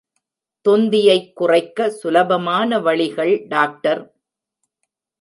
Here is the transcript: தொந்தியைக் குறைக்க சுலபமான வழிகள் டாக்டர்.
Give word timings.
தொந்தியைக் 0.65 1.35
குறைக்க 1.35 1.89
சுலபமான 1.89 2.79
வழிகள் 2.79 3.45
டாக்டர். 3.47 4.15